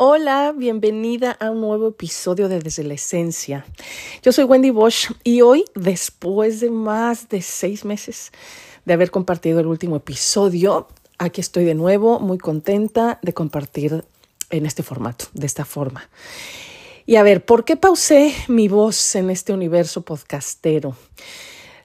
[0.00, 3.66] Hola, bienvenida a un nuevo episodio de Desde la Esencia.
[4.22, 8.30] Yo soy Wendy Bosch y hoy, después de más de seis meses
[8.84, 10.86] de haber compartido el último episodio,
[11.18, 14.04] aquí estoy de nuevo, muy contenta de compartir
[14.50, 16.08] en este formato, de esta forma.
[17.04, 20.94] Y a ver, ¿por qué pausé mi voz en este universo podcastero?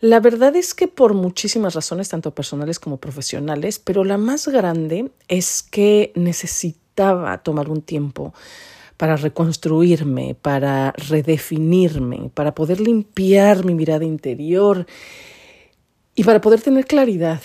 [0.00, 5.10] La verdad es que por muchísimas razones, tanto personales como profesionales, pero la más grande
[5.28, 6.87] es que necesito
[7.42, 8.34] tomar un tiempo
[8.96, 14.86] para reconstruirme, para redefinirme, para poder limpiar mi mirada interior
[16.14, 17.40] y para poder tener claridad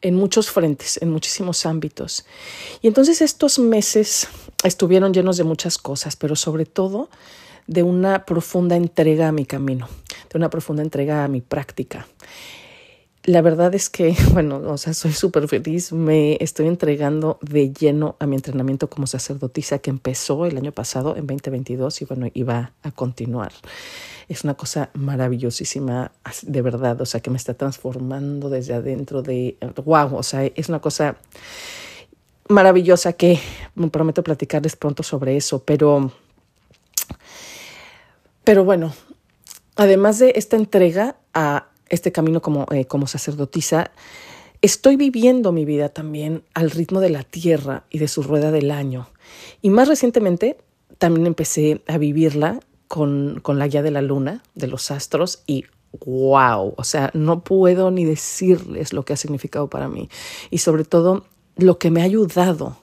[0.00, 2.24] en muchos frentes, en muchísimos ámbitos.
[2.80, 4.28] Y entonces estos meses
[4.64, 7.10] estuvieron llenos de muchas cosas, pero sobre todo
[7.66, 9.88] de una profunda entrega a mi camino,
[10.32, 12.06] de una profunda entrega a mi práctica
[13.24, 15.92] la verdad es que, bueno, o sea, soy súper feliz.
[15.92, 21.16] Me estoy entregando de lleno a mi entrenamiento como sacerdotisa que empezó el año pasado,
[21.16, 23.52] en 2022, y bueno, iba a continuar.
[24.28, 29.56] Es una cosa maravillosísima, de verdad, o sea, que me está transformando desde adentro de,
[29.84, 31.16] wow, o sea, es una cosa
[32.48, 33.40] maravillosa que
[33.74, 36.12] me prometo platicarles pronto sobre eso, pero,
[38.44, 38.92] pero bueno,
[39.76, 43.90] además de esta entrega a este camino como, eh, como sacerdotisa,
[44.62, 48.70] estoy viviendo mi vida también al ritmo de la tierra y de su rueda del
[48.70, 49.08] año.
[49.60, 50.56] Y más recientemente
[50.98, 55.64] también empecé a vivirla con, con la guía de la luna, de los astros, y
[56.04, 60.08] wow, o sea, no puedo ni decirles lo que ha significado para mí.
[60.50, 61.24] Y sobre todo,
[61.56, 62.76] lo que me ha ayudado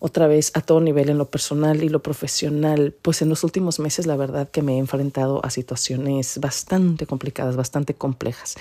[0.00, 3.78] otra vez a todo nivel en lo personal y lo profesional, pues en los últimos
[3.78, 8.56] meses la verdad que me he enfrentado a situaciones bastante complicadas, bastante complejas.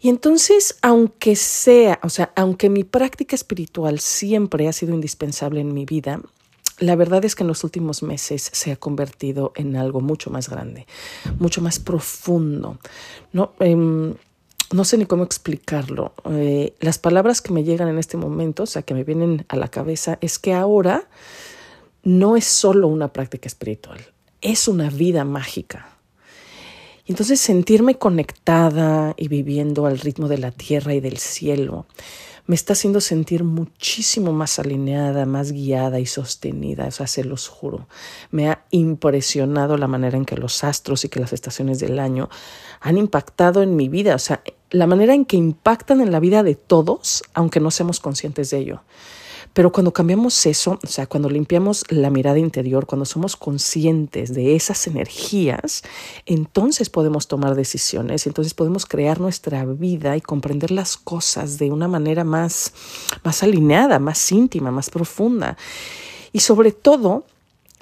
[0.00, 5.74] Y entonces, aunque sea, o sea, aunque mi práctica espiritual siempre ha sido indispensable en
[5.74, 6.20] mi vida,
[6.78, 10.48] la verdad es que en los últimos meses se ha convertido en algo mucho más
[10.48, 10.86] grande,
[11.40, 12.78] mucho más profundo.
[13.32, 13.52] ¿no?
[13.58, 14.14] Em,
[14.72, 16.12] no sé ni cómo explicarlo.
[16.30, 19.56] Eh, las palabras que me llegan en este momento, o sea, que me vienen a
[19.56, 21.08] la cabeza, es que ahora
[22.02, 24.00] no es solo una práctica espiritual,
[24.40, 25.88] es una vida mágica.
[27.06, 31.86] Y entonces sentirme conectada y viviendo al ritmo de la tierra y del cielo
[32.48, 37.46] me está haciendo sentir muchísimo más alineada, más guiada y sostenida, o sea, se los
[37.46, 37.88] juro.
[38.30, 42.30] Me ha impresionado la manera en que los astros y que las estaciones del año
[42.80, 46.42] han impactado en mi vida, o sea, la manera en que impactan en la vida
[46.42, 48.80] de todos, aunque no seamos conscientes de ello.
[49.54, 54.54] Pero cuando cambiamos eso, o sea, cuando limpiamos la mirada interior, cuando somos conscientes de
[54.54, 55.82] esas energías,
[56.26, 61.88] entonces podemos tomar decisiones, entonces podemos crear nuestra vida y comprender las cosas de una
[61.88, 62.72] manera más,
[63.24, 65.56] más alineada, más íntima, más profunda.
[66.32, 67.24] Y sobre todo,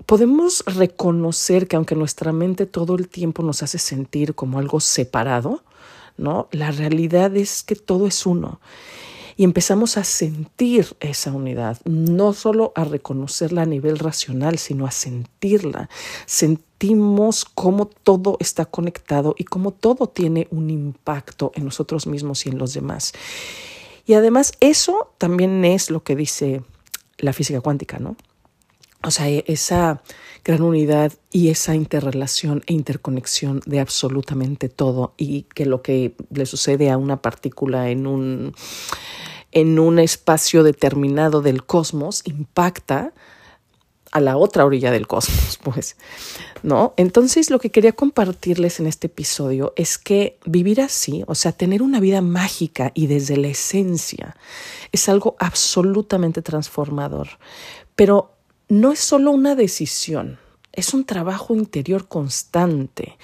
[0.07, 5.63] podemos reconocer que aunque nuestra mente todo el tiempo nos hace sentir como algo separado,
[6.17, 6.49] ¿no?
[6.53, 8.61] La realidad es que todo es uno
[9.37, 14.91] y empezamos a sentir esa unidad, no solo a reconocerla a nivel racional, sino a
[14.91, 15.91] sentirla.
[16.25, 22.49] Sentimos cómo todo está conectado y cómo todo tiene un impacto en nosotros mismos y
[22.49, 23.13] en los demás.
[24.07, 26.63] Y además eso también es lo que dice
[27.19, 28.17] la física cuántica, ¿no?
[29.07, 30.03] O sea, esa
[30.45, 36.45] gran unidad y esa interrelación e interconexión de absolutamente todo y que lo que le
[36.45, 38.55] sucede a una partícula en un
[39.53, 43.15] en un espacio determinado del cosmos impacta
[44.11, 45.97] a la otra orilla del cosmos, pues,
[46.63, 46.95] ¿no?
[46.97, 51.81] Entonces, lo que quería compartirles en este episodio es que vivir así, o sea, tener
[51.81, 54.37] una vida mágica y desde la esencia,
[54.93, 57.29] es algo absolutamente transformador,
[57.95, 58.36] pero
[58.69, 60.39] no es solo una decisión,
[60.73, 63.17] es un trabajo interior constante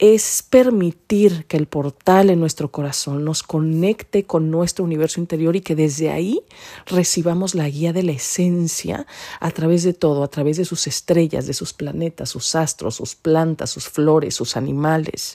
[0.00, 5.60] es permitir que el portal en nuestro corazón nos conecte con nuestro universo interior y
[5.60, 6.40] que desde ahí
[6.86, 9.06] recibamos la guía de la esencia
[9.40, 13.14] a través de todo, a través de sus estrellas, de sus planetas, sus astros, sus
[13.14, 15.34] plantas, sus flores, sus animales.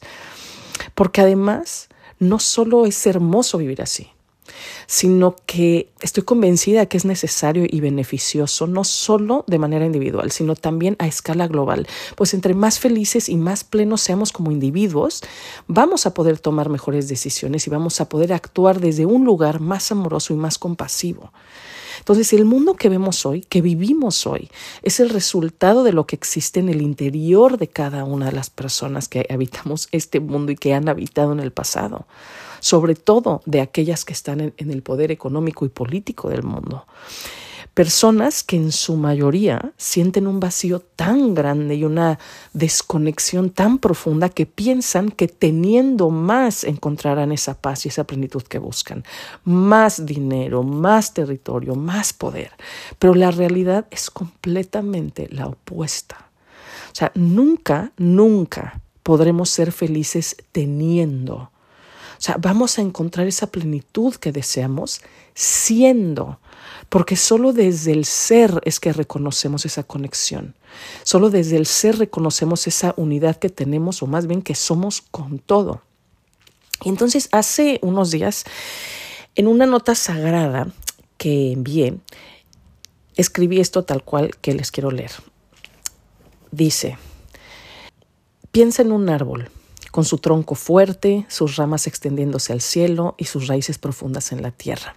[0.95, 1.87] Porque además
[2.17, 4.09] no solo es hermoso vivir así,
[4.87, 10.55] sino que estoy convencida que es necesario y beneficioso no solo de manera individual, sino
[10.55, 15.23] también a escala global, pues entre más felices y más plenos seamos como individuos,
[15.67, 19.91] vamos a poder tomar mejores decisiones y vamos a poder actuar desde un lugar más
[19.91, 21.31] amoroso y más compasivo.
[21.99, 24.49] Entonces, el mundo que vemos hoy, que vivimos hoy,
[24.81, 28.49] es el resultado de lo que existe en el interior de cada una de las
[28.49, 32.05] personas que habitamos este mundo y que han habitado en el pasado
[32.65, 36.87] sobre todo de aquellas que están en, el poder económico y político del mundo.
[37.75, 42.19] Personas que en su mayoría sienten un vacío tan grande y una
[42.53, 48.59] desconexión tan profunda que piensan que teniendo más encontrarán esa paz y esa plenitud que
[48.59, 49.03] buscan.
[49.43, 52.51] Más dinero, más territorio, más poder.
[52.97, 56.29] Pero la realidad es completamente la opuesta.
[56.93, 61.51] O sea, nunca, nunca podremos ser felices teniendo.
[62.17, 65.01] O sea, vamos a encontrar esa plenitud que deseamos
[65.33, 66.39] siendo
[66.89, 70.55] porque solo desde el ser es que reconocemos esa conexión.
[71.03, 75.39] Solo desde el ser reconocemos esa unidad que tenemos, o más bien que somos con
[75.39, 75.81] todo.
[76.83, 78.45] Y entonces hace unos días,
[79.35, 80.67] en una nota sagrada
[81.17, 81.97] que envié,
[83.15, 85.11] escribí esto tal cual que les quiero leer.
[86.51, 86.97] Dice,
[88.51, 89.49] piensa en un árbol
[89.95, 94.51] con su tronco fuerte, sus ramas extendiéndose al cielo y sus raíces profundas en la
[94.51, 94.93] tierra.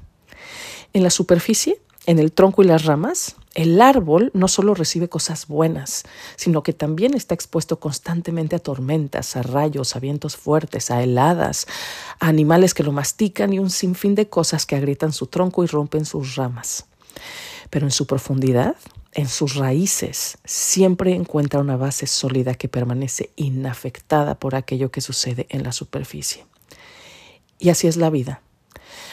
[0.93, 5.47] En la superficie, en el tronco y las ramas, el árbol no solo recibe cosas
[5.47, 6.03] buenas,
[6.35, 11.69] sino que también está expuesto constantemente a tormentas, a rayos, a vientos fuertes, a heladas,
[12.19, 15.69] a animales que lo mastican y un sinfín de cosas que agrietan su tronco y
[15.69, 16.87] rompen sus ramas.
[17.71, 18.75] Pero en su profundidad,
[19.13, 25.47] en sus raíces, siempre encuentra una base sólida que permanece inafectada por aquello que sucede
[25.51, 26.47] en la superficie.
[27.59, 28.43] Y así es la vida.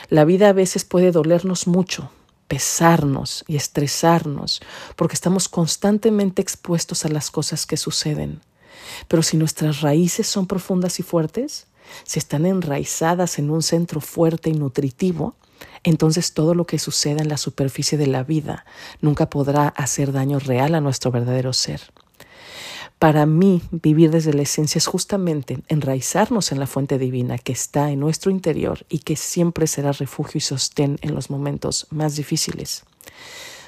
[0.10, 2.12] La vida a veces puede dolernos mucho,
[2.48, 4.62] pesarnos y estresarnos,
[4.96, 8.42] porque estamos constantemente expuestos a las cosas que suceden.
[9.08, 11.68] Pero si nuestras raíces son profundas y fuertes,
[12.04, 15.36] si están enraizadas en un centro fuerte y nutritivo,
[15.84, 18.66] entonces todo lo que suceda en la superficie de la vida
[19.02, 21.82] nunca podrá hacer daño real a nuestro verdadero ser.
[23.00, 27.92] Para mí, vivir desde la esencia es justamente enraizarnos en la fuente divina que está
[27.92, 32.84] en nuestro interior y que siempre será refugio y sostén en los momentos más difíciles.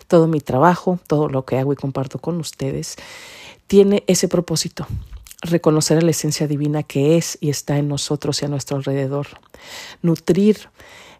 [0.08, 2.96] Todo mi trabajo, todo lo que hago y comparto con ustedes,
[3.68, 4.88] tiene ese propósito,
[5.42, 9.28] reconocer la esencia divina que es y está en nosotros y a nuestro alrededor,
[10.02, 10.70] nutrir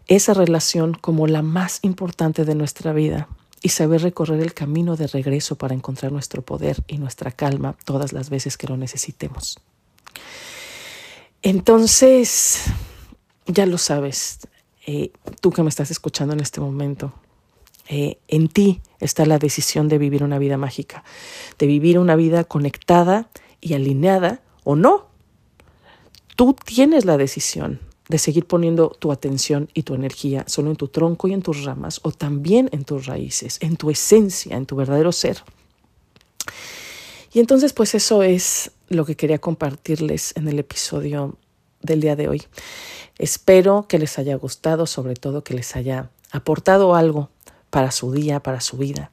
[0.06, 3.28] esa relación como la más importante de nuestra vida
[3.62, 8.12] y saber recorrer el camino de regreso para encontrar nuestro poder y nuestra calma todas
[8.12, 9.58] las veces que lo necesitemos.
[11.42, 12.64] Entonces,
[13.46, 14.40] ya lo sabes,
[14.86, 17.12] eh, tú que me estás escuchando en este momento,
[17.88, 21.04] eh, en ti está la decisión de vivir una vida mágica,
[21.58, 23.28] de vivir una vida conectada
[23.60, 25.06] y alineada o no.
[26.36, 30.88] Tú tienes la decisión de seguir poniendo tu atención y tu energía solo en tu
[30.88, 34.76] tronco y en tus ramas, o también en tus raíces, en tu esencia, en tu
[34.76, 35.42] verdadero ser.
[37.32, 41.36] Y entonces, pues eso es lo que quería compartirles en el episodio
[41.82, 42.42] del día de hoy.
[43.18, 47.30] Espero que les haya gustado, sobre todo que les haya aportado algo
[47.70, 49.10] para su día, para su vida.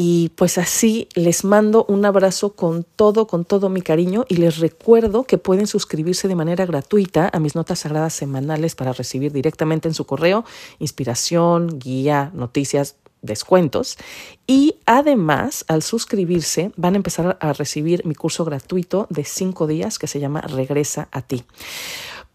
[0.00, 4.58] Y pues así les mando un abrazo con todo, con todo mi cariño y les
[4.58, 9.88] recuerdo que pueden suscribirse de manera gratuita a mis notas sagradas semanales para recibir directamente
[9.88, 10.44] en su correo
[10.78, 13.98] inspiración, guía, noticias, descuentos.
[14.46, 19.98] Y además, al suscribirse, van a empezar a recibir mi curso gratuito de cinco días
[19.98, 21.42] que se llama Regresa a ti.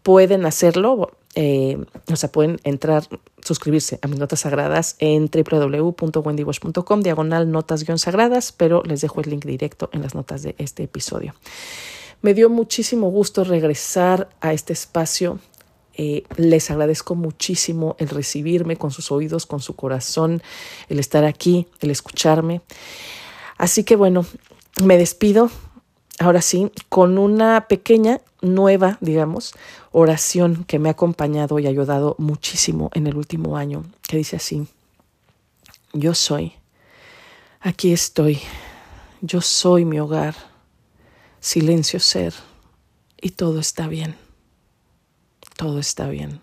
[0.02, 1.78] Pueden hacerlo eh,
[2.10, 3.08] o sea, pueden entrar,
[3.42, 9.90] suscribirse a mis notas sagradas en www.wendywash.com, diagonal notas-sagradas, pero les dejo el link directo
[9.92, 11.34] en las notas de este episodio.
[12.22, 15.40] Me dio muchísimo gusto regresar a este espacio.
[15.96, 20.42] Eh, les agradezco muchísimo el recibirme con sus oídos, con su corazón,
[20.88, 22.62] el estar aquí, el escucharme.
[23.58, 24.24] Así que bueno,
[24.82, 25.50] me despido
[26.18, 29.54] ahora sí, con una pequeña, nueva, digamos,
[29.90, 34.66] oración que me ha acompañado y ayudado muchísimo en el último año, que dice así,
[35.92, 36.52] yo soy,
[37.60, 38.40] aquí estoy,
[39.20, 40.34] yo soy mi hogar,
[41.40, 42.34] silencio ser,
[43.20, 44.16] y todo está bien,
[45.56, 46.40] todo está bien.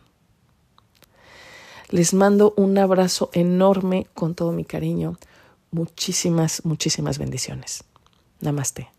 [1.90, 5.18] Les mando un abrazo enorme con todo mi cariño.
[5.72, 7.84] Muchísimas, muchísimas bendiciones.
[8.40, 8.90] Namaste.